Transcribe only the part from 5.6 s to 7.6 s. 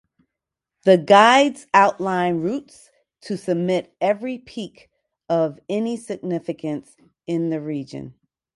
any significance in